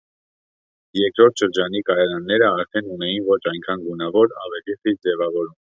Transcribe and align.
Երկրորդ 0.99 1.43
շրջանի 1.43 1.83
կայարանները 1.91 2.49
արդեն 2.63 2.91
ունեին 2.99 3.31
ոչ 3.31 3.41
այնքան 3.53 3.89
գունավոր, 3.91 4.39
ավելի 4.47 4.79
խիստ 4.83 5.05
ձևավորում։ 5.11 5.59